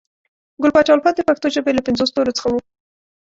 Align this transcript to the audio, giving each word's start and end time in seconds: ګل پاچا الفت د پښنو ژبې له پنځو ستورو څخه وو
ګل 0.61 0.71
پاچا 0.75 0.91
الفت 0.95 1.15
د 1.17 1.21
پښنو 1.27 1.47
ژبې 1.55 1.71
له 1.75 1.81
پنځو 1.87 2.03
ستورو 2.11 2.35
څخه 2.37 2.47
وو 2.49 2.59